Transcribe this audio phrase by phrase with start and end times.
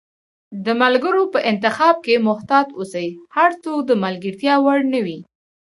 [0.65, 5.19] د ملګرو په انتخاب کښي محتاط اوسی، هرڅوک د ملګرتیا وړ نه وي